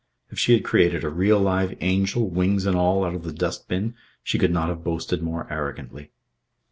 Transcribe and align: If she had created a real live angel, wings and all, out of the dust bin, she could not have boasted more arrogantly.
If 0.31 0.39
she 0.39 0.53
had 0.53 0.63
created 0.63 1.03
a 1.03 1.09
real 1.11 1.39
live 1.39 1.77
angel, 1.79 2.27
wings 2.27 2.65
and 2.65 2.75
all, 2.75 3.05
out 3.05 3.13
of 3.13 3.21
the 3.21 3.31
dust 3.31 3.67
bin, 3.67 3.93
she 4.23 4.39
could 4.39 4.49
not 4.51 4.69
have 4.69 4.83
boasted 4.83 5.21
more 5.21 5.45
arrogantly. 5.51 6.09